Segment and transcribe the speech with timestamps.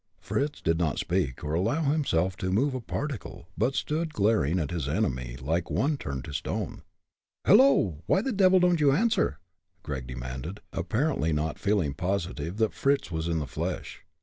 [0.19, 4.71] Fritz did not speak, or allow himself to move a particle, but stood glaring at
[4.71, 6.81] his enemy like one turned to stone.
[7.45, 8.01] "Hello!
[8.07, 9.37] why the devil don't you answer?"
[9.83, 14.01] Gregg demanded; apparently not feeling positive that Fritz was in the flesh.